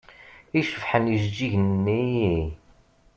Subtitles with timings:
[0.59, 2.05] I cebḥen ijeǧǧigen-nni!